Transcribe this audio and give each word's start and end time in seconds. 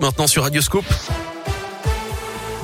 maintenant 0.00 0.26
sur 0.26 0.42
Radioscope. 0.42 0.84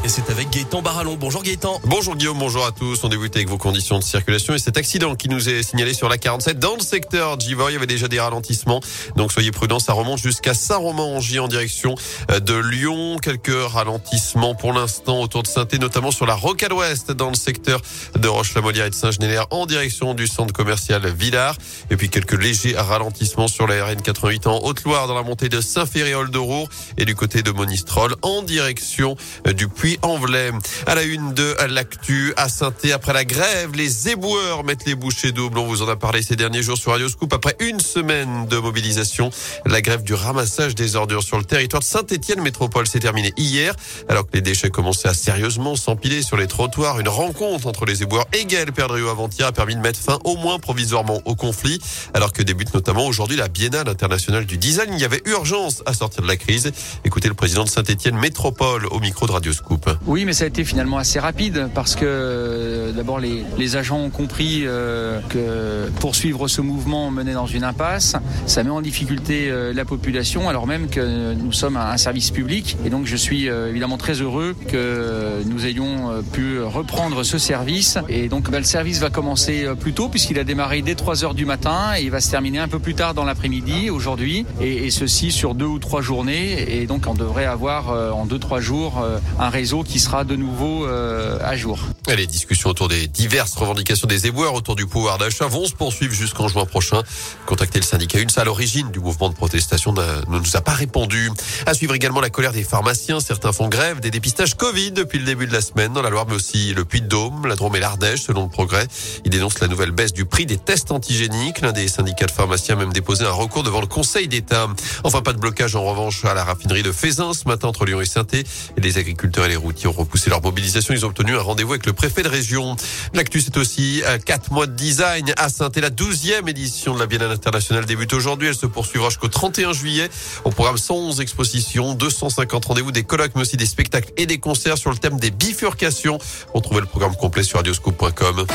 Et 0.05 0.09
c'est 0.11 0.29
avec 0.29 0.51
Gaëtan 0.51 0.83
Barallon. 0.83 1.17
Bonjour 1.19 1.43
Gaëtan. 1.43 1.81
Bonjour 1.85 2.15
Guillaume, 2.15 2.39
bonjour 2.39 2.67
à 2.67 2.73
tous. 2.73 3.03
On 3.05 3.09
débute 3.09 3.35
avec 3.37 3.49
vos 3.49 3.57
conditions 3.57 3.99
de 3.99 4.05
circulation 4.05 4.53
et 4.53 4.59
cet 4.59 4.77
accident 4.77 5.15
qui 5.15 5.31
nous 5.31 5.49
est 5.49 5.63
signalé 5.63 5.95
sur 5.95 6.11
la 6.11 6.19
47 6.19 6.59
dans 6.59 6.75
le 6.75 6.83
secteur 6.83 7.41
Givoy. 7.41 7.71
Il 7.71 7.73
y 7.73 7.77
avait 7.79 7.87
déjà 7.87 8.07
des 8.07 8.21
ralentissements. 8.21 8.83
Donc 9.17 9.33
soyez 9.33 9.51
prudents, 9.51 9.79
ça 9.79 9.95
remonte 9.95 10.19
jusqu'à 10.19 10.53
Saint-Romain-en-Gy 10.53 11.39
en 11.39 11.49
direction 11.49 11.95
euh, 12.31 12.39
de 12.39 12.53
Lyon. 12.53 13.17
Quelques 13.17 13.49
ralentissements 13.73 14.55
pour 14.55 14.75
l'instant 14.75 15.23
autour 15.23 15.43
de 15.43 15.49
saint 15.49 15.67
notamment 15.81 16.11
sur 16.11 16.27
la 16.27 16.35
Rocade 16.35 16.75
Ouest 16.75 17.11
dans 17.11 17.31
le 17.31 17.37
secteur 17.37 17.81
de 18.15 18.29
Roche-la-Molière 18.29 18.85
et 18.85 18.91
de 18.91 18.95
Saint-Genélaire 18.95 19.47
en 19.49 19.65
direction 19.65 20.13
du 20.13 20.27
centre 20.27 20.53
commercial 20.53 21.11
Villars. 21.15 21.57
Et 21.89 21.97
puis 21.97 22.11
quelques 22.11 22.39
légers 22.39 22.75
ralentissements 22.77 23.49
sur 23.49 23.67
la 23.67 23.87
RN 23.87 24.03
88 24.03 24.49
en 24.49 24.59
Haute-Loire 24.65 25.09
dans 25.09 25.15
la 25.15 25.23
montée 25.23 25.49
de 25.49 25.63
Saint-Féréol 25.63 26.31
de 26.31 26.37
Roure 26.37 26.69
et 26.99 27.07
du 27.07 27.15
côté 27.15 27.43
de 27.43 27.53
Monistrol 27.53 28.15
en 28.21 28.43
direction 28.43 29.17
euh, 29.47 29.55
du 29.55 29.67
Puy 29.67 29.94
en-Velay. 30.03 30.51
À 30.87 30.95
la 30.95 31.03
une 31.03 31.35
de 31.35 31.57
l'actu 31.69 32.33
à 32.37 32.49
saint 32.49 32.73
après 32.93 33.13
la 33.13 33.25
grève, 33.25 33.73
les 33.75 34.09
éboueurs 34.09 34.65
mettent 34.65 34.85
les 34.87 34.95
bouchées 34.95 35.33
doubles. 35.33 35.59
On 35.59 35.67
vous 35.67 35.83
en 35.83 35.89
a 35.89 35.97
parlé 35.97 36.23
ces 36.23 36.37
derniers 36.37 36.63
jours 36.63 36.77
sur 36.77 36.93
Radio 36.93 37.09
Scoop. 37.09 37.33
Après 37.33 37.57
une 37.61 37.81
semaine 37.81 38.47
de 38.47 38.59
mobilisation, 38.59 39.31
la 39.65 39.81
grève 39.81 40.03
du 40.03 40.15
ramassage 40.15 40.75
des 40.75 40.97
ordures 40.97 41.23
sur 41.23 41.39
le 41.39 41.45
territoire 41.45 41.81
de 41.81 41.87
Saint-Étienne 41.87 42.41
Métropole 42.41 42.87
s'est 42.87 43.01
terminée 43.01 43.33
hier, 43.37 43.75
alors 44.09 44.25
que 44.25 44.33
les 44.35 44.41
déchets 44.41 44.71
commençaient 44.71 45.09
à 45.09 45.15
sérieusement 45.15 45.77
s'empiler 45.77 46.23
sur 46.23 46.37
les 46.37 46.47
trottoirs. 46.47 47.01
Une 47.01 47.09
rencontre 47.09 47.67
entre 47.67 47.85
les 47.85 48.03
éboueurs 48.03 48.27
et 48.33 48.45
Gaël 48.45 48.73
Perdriau 48.73 49.09
avant-hier 49.09 49.47
a 49.47 49.53
permis 49.53 49.77
de 49.77 49.81
mettre 49.81 50.01
fin 50.01 50.19
au 50.25 50.37
moins 50.37 50.59
provisoirement 50.59 51.21
au 51.25 51.35
conflit, 51.35 51.81
alors 52.13 52.33
que 52.33 52.43
débute 52.43 52.75
notamment 52.75 53.07
aujourd'hui 53.07 53.37
la 53.37 53.49
Biennale 53.49 53.89
internationale 53.89 54.47
du 54.47 54.59
design. 54.59 54.91
Il 54.95 55.01
y 55.01 55.05
avait 55.05 55.23
urgence 55.27 55.83
à 55.87 55.95
sortir 55.95 56.23
de 56.23 56.29
la 56.29 56.37
crise. 56.37 56.73
Écoutez 57.05 57.29
le 57.29 57.35
président 57.35 57.65
de 57.65 57.69
Saint-Étienne 57.69 58.19
Métropole 58.19 58.87
au 58.87 59.01
micro 59.01 59.27
de 59.27 59.33
Radio 59.33 59.53
Scoop. 59.53 59.84
Oui, 60.07 60.25
mais 60.25 60.33
ça 60.33 60.45
a 60.45 60.47
été 60.49 60.65
finalement 60.65 60.99
assez 60.99 61.19
rapide 61.19 61.69
parce 61.75 61.95
que 61.97 62.05
euh, 62.05 62.93
d'abord 62.93 63.19
les, 63.21 63.77
agents 63.77 63.99
ont 63.99 64.11
compris 64.11 64.63
euh, 64.65 65.21
que 65.31 65.91
poursuivre 65.99 66.47
ce 66.49 66.61
mouvement 66.61 67.11
menait 67.11 67.33
dans 67.33 67.47
une 67.47 67.65
impasse. 67.65 68.15
Ça 68.47 68.63
met 68.63 68.71
en 68.71 68.83
difficulté 68.83 69.49
euh, 69.49 69.73
la 69.73 69.85
population 69.85 70.49
alors 70.49 70.67
même 70.67 70.89
que 70.89 71.35
nous 71.35 71.53
sommes 71.53 71.77
un, 71.77 71.97
service 71.97 72.31
public. 72.31 72.77
Et 72.85 72.91
donc 72.91 73.07
je 73.07 73.17
suis 73.17 73.47
évidemment 73.47 73.97
très 73.97 74.15
heureux 74.15 74.55
que 74.69 75.43
nous 75.47 75.65
ayons 75.65 76.23
pu 76.33 76.61
reprendre 76.61 77.23
ce 77.23 77.39
service. 77.39 77.99
Et 78.09 78.29
donc 78.29 78.51
bah, 78.51 78.59
le 78.59 78.65
service 78.65 79.01
va 79.01 79.11
commencer 79.11 79.67
plus 79.81 79.93
tôt 79.93 80.09
puisqu'il 80.09 80.39
a 80.39 80.45
démarré 80.45 80.83
dès 80.83 80.95
3 80.95 81.25
heures 81.25 81.35
du 81.35 81.47
matin 81.47 81.95
et 81.97 82.03
il 82.03 82.11
va 82.11 82.21
se 82.21 82.31
terminer 82.31 82.59
un 82.59 82.69
peu 82.69 82.79
plus 82.79 82.95
tard 82.95 83.15
dans 83.15 83.25
l'après-midi 83.25 83.91
aujourd'hui. 83.91 84.45
Et, 84.61 84.87
et, 84.87 84.91
ceci 84.91 85.31
sur 85.31 85.55
deux 85.55 85.65
ou 85.67 85.79
trois 85.79 86.03
journées. 86.03 86.81
Et 86.81 86.87
donc 86.87 87.05
on 87.09 87.15
devrait 87.15 87.47
avoir 87.47 87.91
en 88.15 88.27
deux 88.27 88.39
trois 88.39 88.61
jours 88.61 89.05
un 89.39 89.49
réseau 89.49 89.74
qui 89.83 89.99
sera 89.99 90.25
de 90.25 90.37
nouveau 90.37 90.87
euh, 90.87 91.39
à 91.43 91.57
jour. 91.57 91.79
Et 92.09 92.17
les 92.17 92.27
discussions 92.27 92.71
autour 92.71 92.89
des 92.89 93.09
diverses 93.09 93.55
revendications 93.55 94.07
des 94.07 94.27
éboueurs 94.27 94.55
autour 94.55 94.77
du 94.77 94.87
pouvoir 94.87 95.19
d'achat 95.19 95.47
vont 95.47 95.67
se 95.67 95.75
poursuivre 95.75 96.15
jusqu'en 96.15 96.49
juin 96.49 96.67
prochain. 96.67 97.03
Contacter 97.47 97.81
le 97.81 97.85
syndicat 97.85 98.21
UNSA 98.21 98.43
à 98.43 98.45
l'origine 98.45 98.91
du 98.91 99.01
mouvement 99.01 99.29
de 99.29 99.35
protestation 99.35 99.93
ne 99.93 100.03
nous 100.29 100.57
a 100.57 100.61
pas 100.61 100.73
répondu. 100.73 101.31
À 101.67 101.75
suivre 101.75 101.95
également 101.95 102.21
la 102.21 102.31
colère 102.31 102.53
des 102.53 102.63
pharmaciens. 102.63 103.21
Certains 103.21 103.53
font 103.53 103.69
grève 103.69 104.01
des 104.01 104.11
dépistages 104.11 104.55
Covid 104.55 104.93
depuis 104.93 105.19
le 105.19 105.25
début 105.25 105.47
de 105.47 105.53
la 105.53 105.61
semaine 105.61 105.93
dans 105.93 106.03
la 106.03 106.11
Loire, 106.11 106.27
mais 106.29 106.35
aussi 106.35 106.75
le 106.75 106.85
Puy-de-Dôme, 106.85 107.47
la 107.47 107.57
Drôme 107.57 107.77
et 107.77 107.81
l'Ardèche, 107.81 108.23
selon 108.23 108.45
le 108.45 108.51
progrès. 108.51 108.87
Ils 109.25 109.31
dénoncent 109.31 109.61
la 109.61 109.69
nouvelle 109.69 109.93
baisse 109.93 110.13
du 110.13 110.27
prix 110.27 110.47
des 110.47 110.59
tests 110.59 110.91
antigéniques. 110.91 111.63
L'un 111.63 111.73
des 111.73 111.89
syndicats 111.89 112.27
de 112.27 112.33
pharmaciens 112.33 112.77
a 112.77 112.79
même 112.79 112.93
déposé 112.93 113.25
un 113.25 113.31
recours 113.31 113.63
devant 113.63 113.81
le 113.81 113.87
Conseil 113.87 114.29
d'État. 114.29 114.69
Enfin, 115.05 115.23
pas 115.23 115.33
de 115.33 115.39
blocage 115.39 115.75
en 115.75 115.85
revanche 115.85 116.25
à 116.25 116.35
la 116.35 116.45
raffinerie 116.45 116.83
de 116.83 116.93
Fézin 116.93 117.33
ce 117.33 117.49
matin 117.49 117.69
entre 117.69 117.85
Lyon 117.87 118.01
et 118.01 118.05
saint 118.05 118.27
et 118.33 118.45
les 118.77 118.99
agriculteurs 118.99 119.47
et 119.47 119.49
les 119.49 119.54
routiers 119.57 119.89
ont 119.89 119.93
repoussé 119.93 120.31
leur 120.31 120.43
mobilisation. 120.43 120.95
Ils 120.95 121.05
ont 121.05 121.09
obtenu 121.09 121.35
un 121.35 121.41
rendez-vous 121.41 121.73
avec 121.73 121.87
le 121.87 121.93
préfet 121.93 122.23
de 122.23 122.29
région. 122.29 122.77
L'actu, 123.13 123.41
c'est 123.41 123.57
aussi 123.57 124.03
euh, 124.05 124.19
quatre 124.19 124.53
mois 124.53 124.67
de 124.67 124.73
design 124.73 125.33
à 125.37 125.49
saint 125.49 125.71
La 125.77 125.91
douzième 125.91 126.49
édition 126.49 126.95
de 126.95 127.01
la 127.01 127.07
Biennale 127.07 127.33
internationale 127.33 127.85
débute 127.85 128.13
aujourd'hui. 128.13 128.49
Elle 128.49 128.55
se 128.55 128.67
poursuivra 128.67 129.09
jusqu'au 129.09 129.29
31 129.29 129.73
juillet. 129.73 130.09
Au 130.45 130.51
programme 130.51 130.79
111 130.79 131.21
expositions, 131.21 131.95
250 131.95 132.65
rendez-vous, 132.65 132.93
des 132.93 133.05
colloques, 133.05 133.33
mais 133.35 133.43
aussi 133.43 133.57
des 133.57 133.67
spectacles 133.67 134.13
et 134.17 134.27
des 134.27 134.39
concerts 134.39 134.79
sur 134.79 134.91
le 134.91 134.97
thème 134.97 135.19
des 135.19 135.31
bifurcations. 135.31 136.19
On 136.55 136.61
trouve 136.61 136.81
le 136.81 136.87
programme 136.87 137.17
complet 137.17 137.43
sur 137.43 137.59
radioscope.com. 137.59 138.47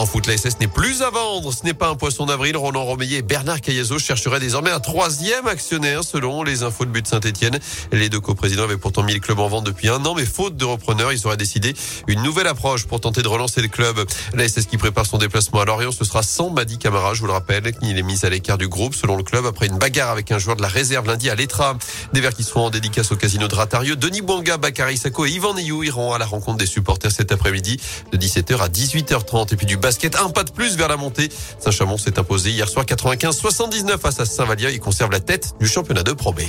En 0.00 0.06
foot, 0.06 0.26
la 0.26 0.38
SS 0.38 0.58
n'est 0.60 0.66
plus 0.66 1.02
à 1.02 1.10
vendre. 1.10 1.52
Ce 1.52 1.62
n'est 1.62 1.74
pas 1.74 1.90
un 1.90 1.94
poisson 1.94 2.24
d'avril. 2.24 2.56
Roland 2.56 2.86
Romeillet 2.86 3.18
et 3.18 3.22
Bernard 3.22 3.60
Cayazo 3.60 3.98
chercheraient 3.98 4.40
désormais 4.40 4.70
un 4.70 4.80
troisième 4.80 5.46
actionnaire 5.46 6.04
selon 6.04 6.42
les 6.42 6.62
infos 6.62 6.86
de 6.86 6.90
but 6.90 7.06
Saint-Etienne. 7.06 7.58
Les 7.92 8.08
deux 8.08 8.18
coprésidents 8.18 8.62
avaient 8.62 8.78
pourtant 8.78 9.02
mis 9.02 9.12
le 9.12 9.20
club 9.20 9.40
en 9.40 9.48
vente 9.48 9.64
depuis 9.64 9.90
un 9.90 10.02
an, 10.06 10.14
mais 10.14 10.24
faute 10.24 10.56
de 10.56 10.64
repreneurs, 10.64 11.12
ils 11.12 11.26
auraient 11.26 11.36
décidé 11.36 11.74
une 12.08 12.22
nouvelle 12.22 12.46
approche 12.46 12.86
pour 12.86 13.02
tenter 13.02 13.20
de 13.20 13.28
relancer 13.28 13.60
le 13.60 13.68
club. 13.68 14.02
La 14.32 14.48
SS 14.48 14.64
qui 14.64 14.78
prépare 14.78 15.04
son 15.04 15.18
déplacement 15.18 15.60
à 15.60 15.66
Lorient, 15.66 15.92
ce 15.92 16.06
sera 16.06 16.22
sans 16.22 16.48
Madi 16.48 16.78
Camara, 16.78 17.12
je 17.12 17.20
vous 17.20 17.26
le 17.26 17.34
rappelle, 17.34 17.70
qui 17.76 17.90
est 17.90 18.02
mis 18.02 18.24
à 18.24 18.30
l'écart 18.30 18.56
du 18.56 18.68
groupe 18.68 18.94
selon 18.94 19.16
le 19.16 19.22
club 19.22 19.44
après 19.44 19.66
une 19.66 19.76
bagarre 19.76 20.12
avec 20.12 20.32
un 20.32 20.38
joueur 20.38 20.56
de 20.56 20.62
la 20.62 20.68
réserve 20.68 21.08
lundi 21.08 21.28
à 21.28 21.34
l'Etra. 21.34 21.76
Des 22.14 22.22
Verts 22.22 22.34
qui 22.34 22.44
seront 22.44 22.64
en 22.64 22.70
dédicace 22.70 23.12
au 23.12 23.16
casino 23.16 23.48
de 23.48 23.54
Ratarieux. 23.54 23.96
Denis 23.96 24.22
Bouanga, 24.22 24.56
Bakary 24.56 24.96
Sako 24.96 25.26
et 25.26 25.30
Yvan 25.32 25.52
Neyou 25.52 25.84
iront 25.84 26.14
à 26.14 26.18
la 26.18 26.24
rencontre 26.24 26.56
des 26.56 26.64
supporters 26.64 27.12
cet 27.12 27.32
après-midi 27.32 27.78
de 28.12 28.16
17h 28.16 28.60
à 28.60 28.68
18h30. 28.68 29.52
Et 29.52 29.56
puis 29.56 29.66
du 29.66 29.76
un 30.20 30.30
pas 30.30 30.44
de 30.44 30.50
plus 30.50 30.76
vers 30.76 30.88
la 30.88 30.96
montée. 30.96 31.28
Saint-Chamond 31.58 31.98
s'est 31.98 32.18
imposé 32.18 32.50
hier 32.50 32.68
soir 32.68 32.84
95-79 32.84 33.98
face 33.98 34.20
à 34.20 34.24
Saint-Vallier. 34.24 34.70
Il 34.72 34.80
conserve 34.80 35.10
la 35.10 35.20
tête 35.20 35.54
du 35.60 35.66
championnat 35.66 36.02
de 36.02 36.12
Pro 36.12 36.32
B. 36.32 36.40